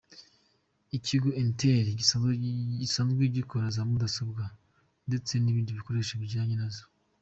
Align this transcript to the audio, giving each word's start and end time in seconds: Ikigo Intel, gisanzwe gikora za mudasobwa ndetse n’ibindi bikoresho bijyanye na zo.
Ikigo 0.97 1.29
Intel, 1.41 1.85
gisanzwe 2.81 3.23
gikora 3.35 3.65
za 3.75 3.81
mudasobwa 3.89 4.43
ndetse 5.07 5.33
n’ibindi 5.37 5.77
bikoresho 5.79 6.13
bijyanye 6.21 6.55
na 6.61 6.69
zo. 6.75 6.83